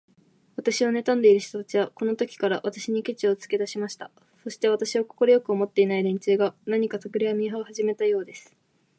[0.55, 4.09] 私をねたんでいる人たちは、このときから、私にケチをつけだしました。
[4.43, 8.51] そして、私を快く思っていない連中が、何かたくらみをはじめたようです。